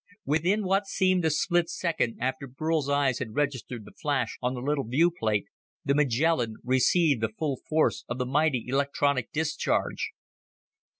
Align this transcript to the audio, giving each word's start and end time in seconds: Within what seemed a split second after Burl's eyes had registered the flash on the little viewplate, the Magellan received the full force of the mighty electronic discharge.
Within 0.25 0.63
what 0.63 0.87
seemed 0.87 1.23
a 1.25 1.29
split 1.29 1.69
second 1.69 2.17
after 2.19 2.47
Burl's 2.47 2.89
eyes 2.89 3.19
had 3.19 3.35
registered 3.35 3.85
the 3.85 3.91
flash 3.91 4.35
on 4.41 4.55
the 4.55 4.59
little 4.59 4.83
viewplate, 4.83 5.45
the 5.85 5.93
Magellan 5.93 6.55
received 6.63 7.21
the 7.21 7.29
full 7.37 7.59
force 7.69 8.03
of 8.09 8.17
the 8.17 8.25
mighty 8.25 8.65
electronic 8.67 9.31
discharge. 9.31 10.09